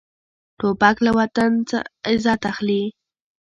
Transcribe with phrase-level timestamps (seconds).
[0.59, 1.51] توپک له وطن
[2.09, 2.83] عزت اخلي.